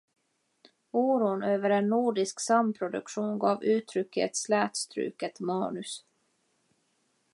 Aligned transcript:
Oron 0.91 1.43
över 1.43 1.69
en 1.69 1.87
nordisk 1.89 2.39
samproduktion 2.39 3.39
gav 3.39 3.63
uttryck 3.63 4.17
i 4.17 4.21
ett 4.21 4.35
slätstruket 4.35 5.39
manus. 5.39 6.05